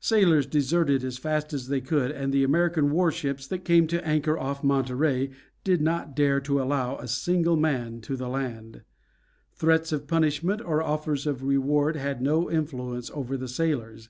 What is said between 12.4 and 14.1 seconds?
influence over the sailors.